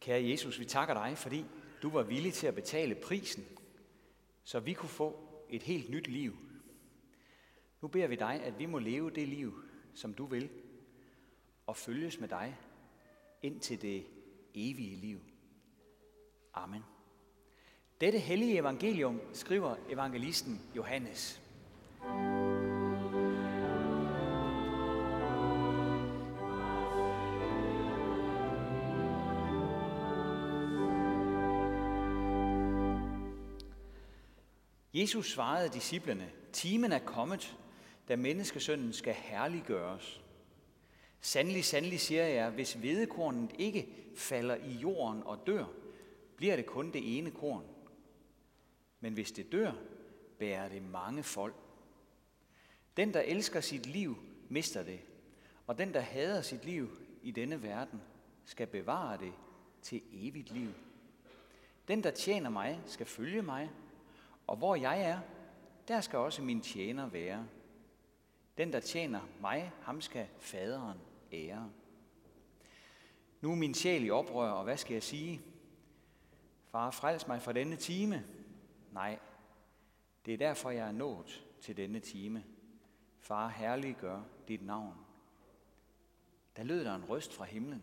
[0.00, 1.44] Kære Jesus, vi takker dig, fordi
[1.82, 3.44] du var villig til at betale prisen,
[4.44, 6.36] så vi kunne få et helt nyt liv.
[7.80, 10.50] Nu beder vi dig, at vi må leve det liv, som du vil,
[11.66, 12.56] og følges med dig
[13.42, 14.06] ind til det
[14.54, 15.20] evige liv.
[16.54, 16.84] Amen.
[18.00, 21.40] Dette hellige evangelium skriver evangelisten Johannes.
[34.94, 37.56] Jesus svarede disciplene, timen er kommet,
[38.08, 40.20] da menneskesønnen skal herliggøres.
[41.20, 45.64] Sandelig, sandelig siger jeg, hvis hvedekornet ikke falder i jorden og dør,
[46.36, 47.64] bliver det kun det ene korn.
[49.00, 49.72] Men hvis det dør,
[50.38, 51.54] bærer det mange folk.
[52.96, 54.16] Den, der elsker sit liv,
[54.48, 55.00] mister det,
[55.66, 56.90] og den, der hader sit liv
[57.22, 58.00] i denne verden,
[58.44, 59.32] skal bevare det
[59.82, 60.70] til evigt liv.
[61.88, 63.70] Den, der tjener mig, skal følge mig,
[64.50, 65.20] og hvor jeg er,
[65.88, 67.46] der skal også min tjener være.
[68.58, 70.98] Den, der tjener mig, ham skal faderen
[71.32, 71.70] ære.
[73.40, 75.40] Nu er min sjæl i oprør, og hvad skal jeg sige?
[76.70, 78.24] Far, frels mig fra denne time.
[78.92, 79.18] Nej,
[80.26, 82.44] det er derfor, jeg er nået til denne time.
[83.20, 84.94] Far, herliggør dit navn.
[86.56, 87.82] Der lød der en røst fra himlen.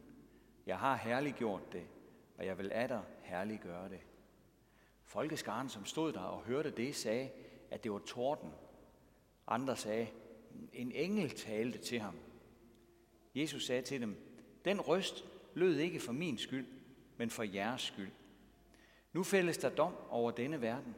[0.65, 1.87] Jeg har herliggjort det,
[2.37, 4.06] og jeg vil af dig herliggøre det.
[5.07, 7.29] Folkeskaren, som stod der og hørte det, sagde,
[7.71, 8.51] at det var torden.
[9.47, 10.07] Andre sagde,
[10.73, 12.15] en engel talte til ham.
[13.35, 14.15] Jesus sagde til dem,
[14.65, 16.67] den røst lød ikke for min skyld,
[17.17, 18.11] men for jeres skyld.
[19.13, 20.95] Nu fældes der dom over denne verden.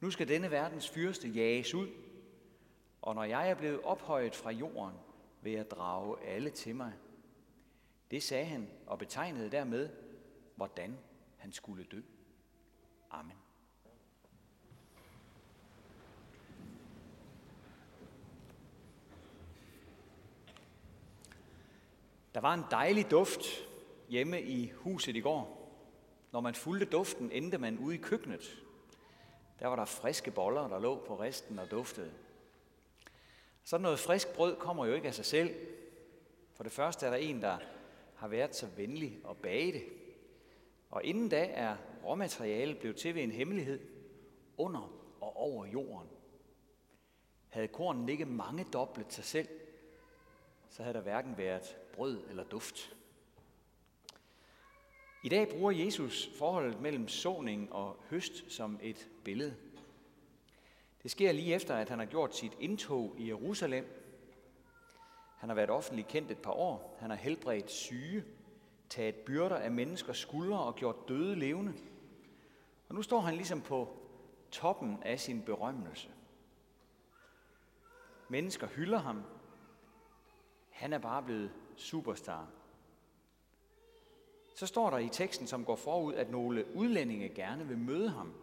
[0.00, 1.88] Nu skal denne verdens fyrste jages ud.
[3.02, 4.96] Og når jeg er blevet ophøjet fra jorden,
[5.42, 6.92] vil jeg drage alle til mig.
[8.10, 9.88] Det sagde han og betegnede dermed,
[10.56, 10.98] hvordan
[11.36, 12.00] han skulle dø.
[13.10, 13.36] Amen.
[22.34, 23.40] Der var en dejlig duft
[24.08, 25.72] hjemme i huset i går.
[26.32, 28.62] Når man fulgte duften, endte man ude i køkkenet.
[29.60, 32.12] Der var der friske boller, der lå på resten og duftede.
[33.64, 35.54] Sådan noget frisk brød kommer jo ikke af sig selv.
[36.54, 37.58] For det første er der en, der
[38.14, 39.84] har været så venlig at bage det.
[40.90, 43.80] Og inden da er råmaterialet blevet til ved en hemmelighed
[44.56, 46.08] under og over jorden.
[47.48, 49.48] Havde kornen ikke mange doblet sig selv,
[50.68, 52.96] så havde der hverken været brød eller duft.
[55.24, 59.56] I dag bruger Jesus forholdet mellem såning og høst som et billede.
[61.02, 63.84] Det sker lige efter, at han har gjort sit indtog i Jerusalem.
[65.38, 66.96] Han har været offentlig kendt et par år.
[67.00, 68.24] Han har helbredt syge,
[68.90, 71.74] taget byrder af menneskers skuldre og gjort døde levende.
[72.88, 73.96] Og nu står han ligesom på
[74.50, 76.08] toppen af sin berømmelse.
[78.28, 79.22] Mennesker hylder ham.
[80.70, 82.46] Han er bare blevet superstar.
[84.54, 88.34] Så står der i teksten, som går forud, at nogle udlændinge gerne vil møde ham.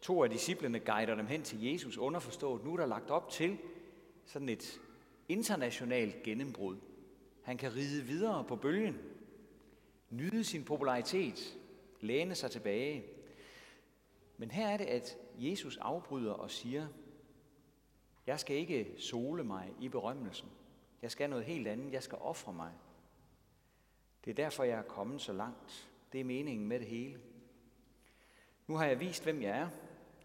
[0.00, 2.64] To af disciplene guider dem hen til Jesus underforstået.
[2.64, 3.58] Nu er der lagt op til
[4.24, 4.80] sådan et
[5.28, 6.76] internationalt gennembrud.
[7.44, 8.98] Han kan ride videre på bølgen,
[10.10, 11.58] nyde sin popularitet,
[12.00, 13.04] læne sig tilbage.
[14.36, 16.88] Men her er det, at Jesus afbryder og siger,
[18.26, 20.48] jeg skal ikke sole mig i berømmelsen.
[21.02, 21.92] Jeg skal noget helt andet.
[21.92, 22.72] Jeg skal ofre mig.
[24.24, 25.90] Det er derfor, jeg er kommet så langt.
[26.12, 27.20] Det er meningen med det hele.
[28.66, 29.68] Nu har jeg vist, hvem jeg er.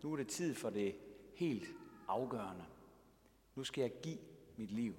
[0.03, 0.95] Nu er det tid for det
[1.33, 1.67] helt
[2.07, 2.65] afgørende.
[3.55, 4.17] Nu skal jeg give
[4.57, 4.95] mit liv.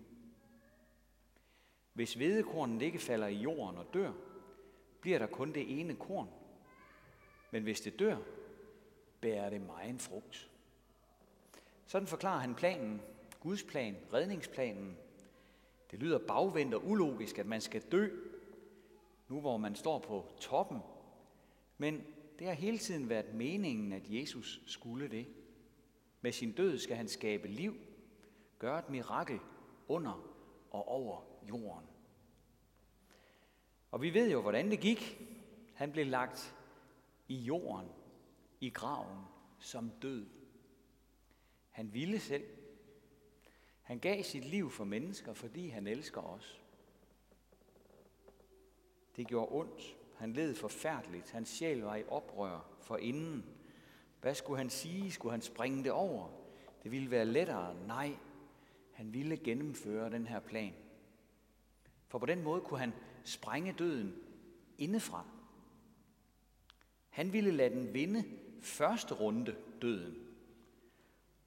[2.00, 4.12] Hvis hvedekornet ikke falder i jorden og dør,
[5.00, 6.28] bliver der kun det ene korn.
[7.50, 8.16] Men hvis det dør,
[9.20, 10.50] bærer det meget en frugt.
[11.86, 13.00] Sådan forklarer han planen,
[13.40, 14.96] Guds plan, redningsplanen.
[15.90, 18.08] Det lyder bagvendt og ulogisk, at man skal dø,
[19.28, 20.78] nu hvor man står på toppen.
[21.78, 22.04] Men
[22.38, 25.26] det har hele tiden været meningen, at Jesus skulle det.
[26.20, 27.74] Med sin død skal han skabe liv,
[28.58, 29.38] gøre et mirakel
[29.88, 30.26] under
[30.70, 31.89] og over jorden.
[33.90, 35.20] Og vi ved jo, hvordan det gik.
[35.74, 36.56] Han blev lagt
[37.28, 37.88] i jorden,
[38.60, 39.18] i graven,
[39.58, 40.26] som død.
[41.70, 42.44] Han ville selv.
[43.82, 46.60] Han gav sit liv for mennesker, fordi han elsker os.
[49.16, 49.96] Det gjorde ondt.
[50.16, 51.30] Han led forfærdeligt.
[51.30, 53.44] Hans sjæl var i oprør for inden.
[54.20, 55.12] Hvad skulle han sige?
[55.12, 56.28] Skulle han springe det over?
[56.82, 57.86] Det ville være lettere.
[57.86, 58.16] Nej,
[58.92, 60.74] han ville gennemføre den her plan.
[62.08, 62.92] For på den måde kunne han
[63.24, 64.14] sprænge døden
[64.78, 65.24] indefra.
[67.08, 68.24] Han ville lade den vinde
[68.60, 70.26] første runde døden.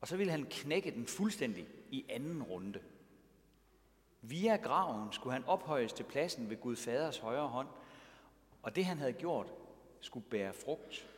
[0.02, 2.82] Og så ville han knække den fuldstændig i anden runde.
[4.22, 7.68] Via graven skulle han ophøjes til pladsen ved Gud Faders højre hånd,
[8.62, 9.54] og det han havde gjort
[10.00, 11.10] skulle bære frugt.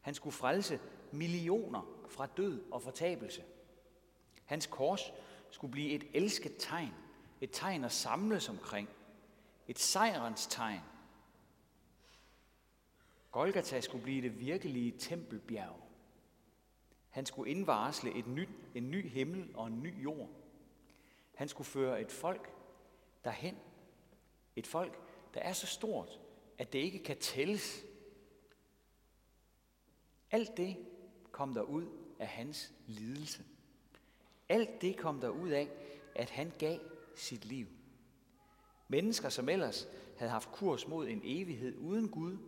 [0.00, 0.80] Han skulle frelse
[1.12, 3.42] millioner fra død og fortabelse.
[4.44, 5.12] Hans kors
[5.50, 6.94] skulle blive et elsket tegn,
[7.40, 8.88] et tegn at samles omkring,
[9.72, 10.80] et sejrens tegn.
[13.30, 15.80] Golgata skulle blive det virkelige tempelbjerg.
[17.10, 20.28] Han skulle indvarsle et nyt, en ny himmel og en ny jord.
[21.34, 22.54] Han skulle føre et folk
[23.24, 23.56] derhen.
[24.56, 24.98] Et folk,
[25.34, 26.20] der er så stort,
[26.58, 27.84] at det ikke kan tælles.
[30.30, 30.76] Alt det
[31.30, 31.86] kom der ud
[32.18, 33.44] af hans lidelse.
[34.48, 35.68] Alt det kom der ud af,
[36.14, 36.78] at han gav
[37.14, 37.68] sit liv.
[38.92, 42.38] Mennesker, som ellers havde haft kurs mod en evighed uden Gud,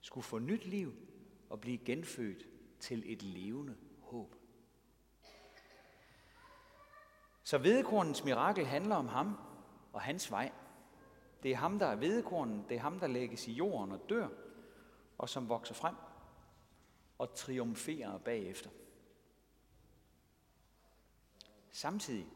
[0.00, 0.92] skulle få nyt liv
[1.50, 2.48] og blive genfødt
[2.80, 4.34] til et levende håb.
[7.44, 9.36] Så vedekornens mirakel handler om ham
[9.92, 10.52] og hans vej.
[11.42, 14.28] Det er ham, der er vedekornen, det er ham, der lægges i jorden og dør,
[15.18, 15.94] og som vokser frem
[17.18, 18.70] og triumferer bagefter.
[21.70, 22.26] Samtidig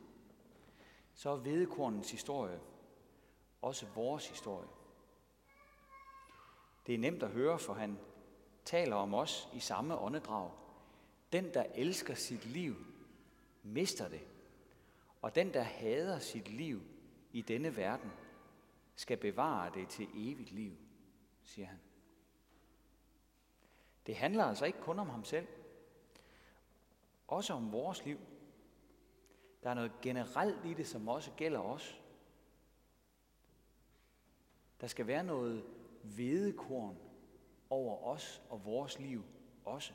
[1.14, 2.60] så er vedekornens historie
[3.62, 4.68] også vores historie.
[6.86, 7.98] Det er nemt at høre, for han
[8.64, 10.50] taler om os i samme åndedrag.
[11.32, 12.76] Den, der elsker sit liv,
[13.62, 14.26] mister det.
[15.22, 16.82] Og den, der hader sit liv
[17.32, 18.12] i denne verden,
[18.96, 20.72] skal bevare det til evigt liv,
[21.42, 21.80] siger han.
[24.06, 25.46] Det handler altså ikke kun om ham selv,
[27.28, 28.18] også om vores liv.
[29.62, 32.00] Der er noget generelt i det, som også gælder os.
[34.80, 35.64] Der skal være noget
[36.02, 36.96] vedekorn
[37.70, 39.24] over os og vores liv
[39.64, 39.92] også.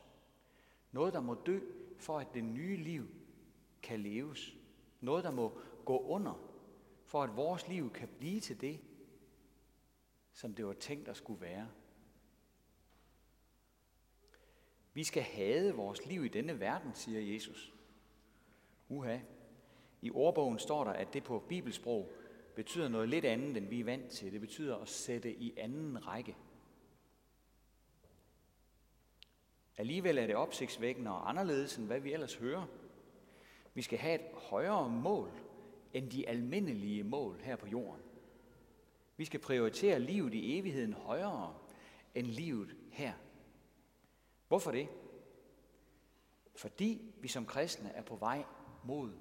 [0.91, 1.59] Noget, der må dø,
[1.97, 3.07] for at det nye liv
[3.83, 4.56] kan leves.
[5.01, 6.33] Noget, der må gå under,
[7.06, 8.80] for at vores liv kan blive til det,
[10.33, 11.69] som det var tænkt at skulle være.
[14.94, 17.74] Vi skal hade vores liv i denne verden, siger Jesus.
[18.89, 19.19] Uha.
[20.01, 22.12] I ordbogen står der, at det på bibelsprog
[22.55, 24.31] betyder noget lidt andet, end vi er vant til.
[24.31, 26.35] Det betyder at sætte i anden række.
[29.77, 32.65] Alligevel er det opsigtsvækkende og anderledes, end hvad vi ellers hører.
[33.73, 35.31] Vi skal have et højere mål
[35.94, 38.01] end de almindelige mål her på jorden.
[39.17, 41.56] Vi skal prioritere livet i evigheden højere
[42.15, 43.13] end livet her.
[44.47, 44.88] Hvorfor det?
[46.56, 48.44] Fordi vi som kristne er på vej
[48.83, 49.11] mod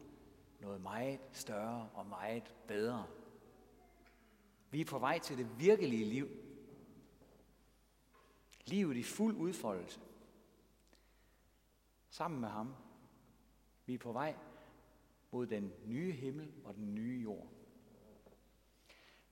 [0.60, 3.06] noget meget større og meget bedre.
[4.72, 6.28] Vi er på vej til det virkelige liv.
[8.64, 10.00] Livet i fuld udfoldelse.
[12.10, 12.74] Sammen med ham.
[13.86, 14.36] Vi er på vej
[15.30, 17.46] mod den nye himmel og den nye jord.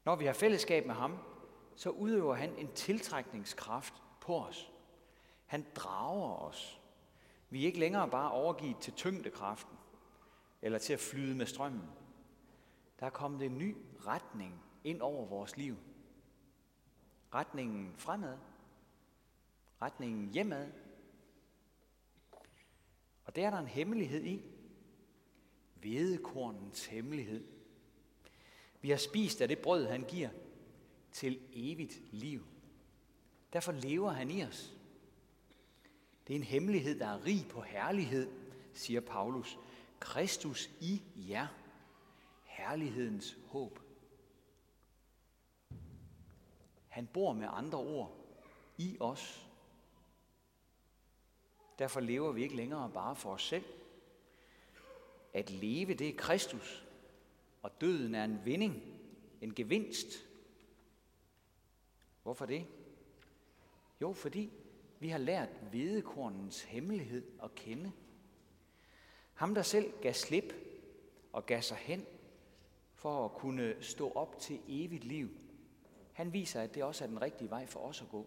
[0.05, 1.19] Når vi har fællesskab med ham,
[1.75, 4.73] så udøver han en tiltrækningskraft på os.
[5.47, 6.81] Han drager os.
[7.51, 9.77] Vi er ikke længere bare overgivet til tyngdekraften
[10.63, 11.91] eller til at flyde med strømmen.
[13.01, 13.77] Der er kommet en ny
[14.07, 15.77] retning ind over vores liv.
[17.35, 18.39] Retningen fremad.
[19.83, 20.73] Retningen hjemad.
[23.25, 24.43] Og der er der en hemmelighed i.
[25.83, 27.45] Vedekornens hemmelighed.
[28.81, 30.29] Vi har spist af det brød, han giver
[31.13, 32.47] til evigt liv.
[33.53, 34.75] Derfor lever han i os.
[36.27, 38.31] Det er en hemmelighed, der er rig på herlighed,
[38.75, 39.59] siger Paulus.
[40.01, 41.47] Kristus i jer,
[42.45, 43.90] herlighedens håb.
[46.91, 48.17] Han bor med andre ord
[48.79, 49.47] i os.
[51.79, 53.65] Derfor lever vi ikke længere bare for os selv.
[55.33, 56.87] At leve, det er Kristus,
[57.63, 58.83] og døden er en vinding,
[59.41, 60.07] en gevinst.
[62.23, 62.67] Hvorfor det?
[64.01, 64.53] Jo, fordi
[64.99, 67.93] vi har lært hvedekornens hemmelighed at kende.
[69.35, 70.55] Ham, der selv gav slip
[71.33, 72.07] og gav sig hen
[72.95, 75.40] for at kunne stå op til evigt liv,
[76.21, 78.27] han viser, at det også er den rigtige vej for os at gå.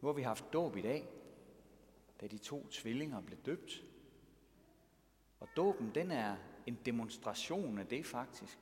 [0.00, 1.08] Nu har vi haft dåb i dag,
[2.20, 3.84] da de to tvillinger blev døbt.
[5.40, 8.58] Og dåben, den er en demonstration af det faktisk.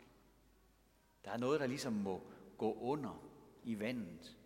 [1.24, 2.22] Der er noget, der ligesom må
[2.58, 3.22] gå under
[3.64, 4.36] i vandet,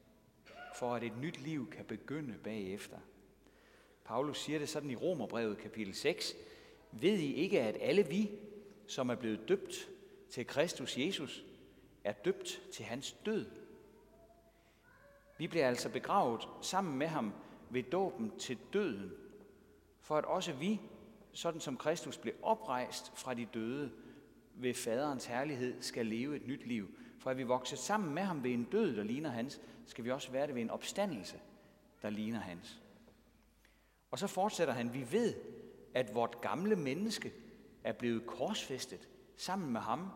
[0.74, 2.98] for at et nyt liv kan begynde bagefter.
[4.04, 6.34] Paulus siger det sådan i Romerbrevet kapitel 6.
[6.92, 8.30] Ved I ikke, at alle vi,
[8.86, 9.93] som er blevet døbt
[10.34, 11.44] til Kristus Jesus,
[12.04, 13.46] er døbt til hans død?
[15.38, 17.32] Vi bliver altså begravet sammen med ham
[17.70, 19.12] ved dåben til døden,
[20.00, 20.80] for at også vi,
[21.32, 23.92] sådan som Kristus blev oprejst fra de døde
[24.54, 26.88] ved faderens herlighed, skal leve et nyt liv.
[27.18, 30.10] For at vi vokset sammen med ham ved en død, der ligner hans, skal vi
[30.10, 31.40] også være det ved en opstandelse,
[32.02, 32.80] der ligner hans.
[34.10, 35.34] Og så fortsætter han, vi ved,
[35.94, 37.32] at vort gamle menneske
[37.84, 40.10] er blevet korsfæstet sammen med ham,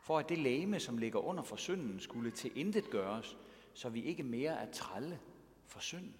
[0.00, 3.36] for at det læme, som ligger under for synden, skulle til intet gøres,
[3.74, 5.20] så vi ikke mere er trælle
[5.66, 6.14] for synden.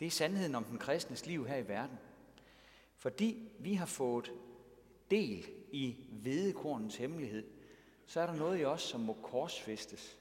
[0.00, 1.98] Det er sandheden om den kristnes liv her i verden.
[2.96, 4.32] Fordi vi har fået
[5.10, 7.46] del i vedekornens hemmelighed,
[8.06, 10.18] så er der noget i os, som må korsfæstes.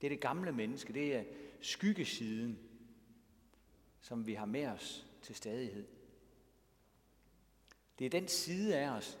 [0.00, 1.24] Det er det gamle menneske, det er
[1.60, 2.58] skyggesiden,
[4.00, 5.86] som vi har med os til stadighed.
[7.98, 9.18] Det er den side af os,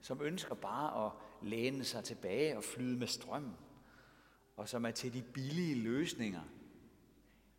[0.00, 3.56] som ønsker bare at læne sig tilbage og flyde med strømmen,
[4.56, 6.42] og som er til de billige løsninger.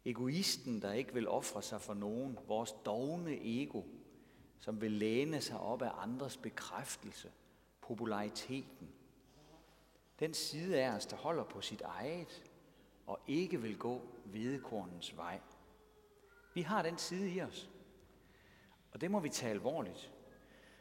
[0.05, 3.83] Egoisten, der ikke vil ofre sig for nogen, vores dogne ego,
[4.59, 7.31] som vil læne sig op af andres bekræftelse,
[7.81, 8.89] populariteten.
[10.19, 12.43] Den side af os, der holder på sit eget
[13.07, 15.39] og ikke vil gå hvedekornens vej.
[16.53, 17.69] Vi har den side i os,
[18.91, 20.11] og det må vi tage alvorligt.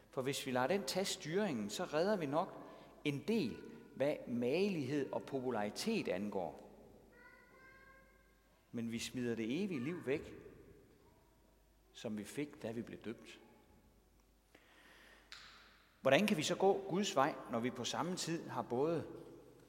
[0.09, 2.60] For hvis vi lader den tage styringen, så redder vi nok
[3.05, 3.57] en del,
[3.95, 6.71] hvad malighed og popularitet angår.
[8.71, 10.33] Men vi smider det evige liv væk,
[11.93, 13.39] som vi fik, da vi blev døbt.
[16.01, 19.07] Hvordan kan vi så gå Guds vej, når vi på samme tid har både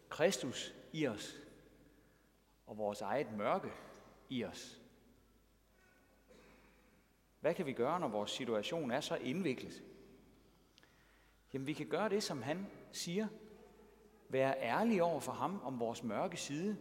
[0.08, 1.40] Kristus i os
[2.66, 3.72] og vores eget mørke
[4.28, 4.80] i os?
[7.40, 9.82] Hvad kan vi gøre, når vores situation er så indviklet?
[11.52, 13.28] Jamen, vi kan gøre det, som han siger.
[14.28, 16.76] Være ærlige over for ham om vores mørke side.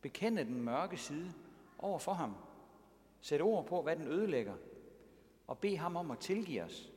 [0.00, 1.32] Bekende den mørke side
[1.78, 2.34] over for ham.
[3.20, 4.54] Sæt ord på, hvad den ødelægger.
[5.46, 6.92] Og bed ham om at tilgive os.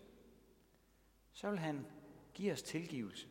[1.33, 1.85] Så vil han
[2.33, 3.27] give os tilgivelse.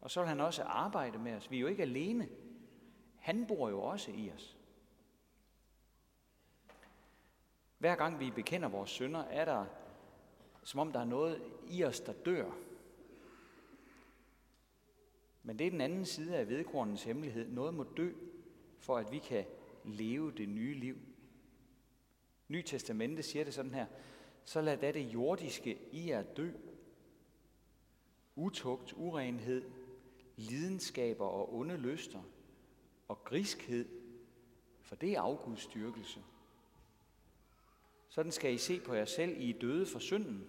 [0.00, 1.50] Og så vil han også arbejde med os.
[1.50, 2.28] Vi er jo ikke alene.
[3.16, 4.58] Han bor jo også i os.
[7.78, 9.64] Hver gang vi bekender vores synder, er der,
[10.62, 12.50] som om der er noget i os, der dør.
[15.48, 17.48] Men det er den anden side af vedkornens hemmelighed.
[17.48, 18.12] Noget må dø,
[18.78, 19.44] for at vi kan
[19.84, 20.96] leve det nye liv.
[22.48, 23.86] Ny Testamente siger det sådan her.
[24.44, 26.50] Så lad da det jordiske i jer dø.
[28.36, 29.70] Utugt, urenhed,
[30.36, 32.22] lidenskaber og onde lyster
[33.08, 33.88] og griskhed,
[34.80, 36.20] for det er afgudstyrkelse.
[38.08, 40.48] Sådan skal I se på jer selv, I er døde for synden,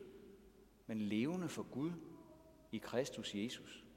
[0.88, 1.91] men levende for Gud
[2.72, 3.88] i Kristus Jesus.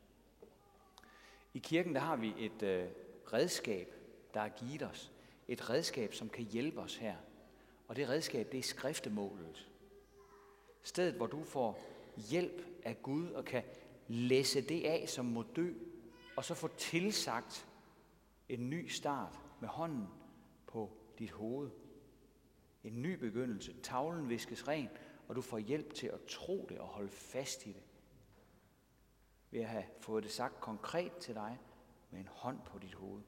[1.55, 2.87] I kirken der har vi et øh,
[3.33, 3.95] redskab,
[4.35, 5.13] der er givet os.
[5.49, 7.17] Et redskab, som kan hjælpe os her.
[7.89, 9.69] Og det redskab, det er skriftemålet.
[10.83, 11.83] Stedet, hvor du får
[12.17, 13.63] hjælp af Gud og kan
[14.09, 15.73] læse det af, som må dø,
[16.37, 17.67] og så få tilsagt
[18.49, 20.07] en ny start med hånden
[20.67, 21.71] på dit hoved.
[22.85, 23.75] En ny begyndelse.
[23.83, 24.89] Tavlen viskes ren,
[25.29, 27.83] og du får hjælp til at tro det og holde fast i det.
[29.53, 31.59] Ved at have fået det sagt konkret til dig
[32.11, 33.23] med en hånd på dit hoved.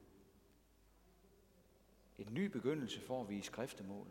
[2.17, 4.07] En ny begyndelse får vi i skriftemål.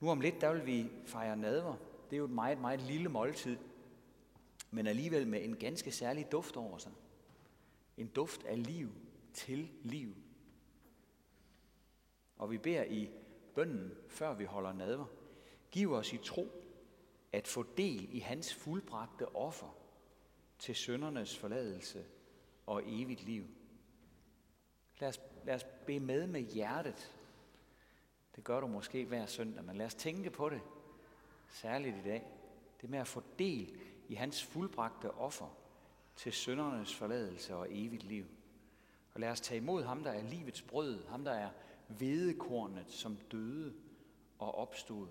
[0.00, 1.76] Nu om lidt, der vil vi fejre nadver.
[2.10, 3.56] Det er jo et meget, meget lille måltid,
[4.70, 6.92] men alligevel med en ganske særlig duft over sig.
[7.96, 8.88] En duft af liv
[9.32, 10.14] til liv.
[12.36, 13.10] Og vi beder i
[13.54, 15.06] bønnen, før vi holder nadver.
[15.70, 16.48] Giv os i tro
[17.32, 19.79] at få del i hans fuldbragte offer
[20.60, 22.04] til søndernes forladelse
[22.66, 23.44] og evigt liv.
[24.98, 27.16] Lad os, lad os bede med med hjertet.
[28.36, 30.60] Det gør du måske hver søndag, men lad os tænke på det,
[31.48, 32.26] særligt i dag.
[32.80, 35.56] Det med at få del i hans fuldbragte offer
[36.16, 38.26] til søndernes forladelse og evigt liv.
[39.14, 41.50] Og lad os tage imod ham, der er livets brød, ham, der er
[41.88, 43.74] vedekornet, som døde
[44.38, 45.08] og opstod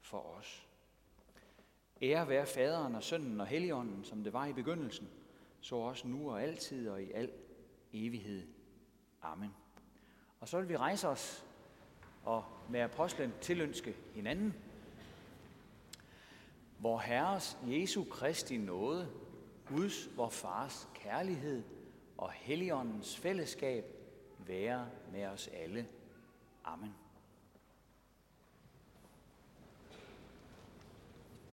[0.00, 0.69] for os.
[2.02, 5.08] Ære være faderen og sønnen og helligånden, som det var i begyndelsen,
[5.60, 7.30] så også nu og altid og i al
[7.92, 8.46] evighed.
[9.22, 9.50] Amen.
[10.40, 11.44] Og så vil vi rejse os
[12.24, 14.54] og med apostlen tilønske hinanden.
[16.78, 19.08] Hvor Herres Jesu Kristi nåde,
[19.68, 21.62] Guds, vor Fars kærlighed
[22.18, 23.84] og Helligåndens fællesskab
[24.38, 25.88] være med os alle.
[26.64, 26.94] Amen.